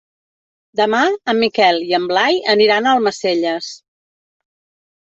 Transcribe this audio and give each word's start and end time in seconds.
Demà 0.79 1.01
en 1.33 1.39
Miquel 1.43 1.79
i 1.91 1.95
en 1.99 2.09
Blai 2.13 2.41
aniran 2.57 2.89
a 2.91 2.99
Almacelles. 3.01 3.71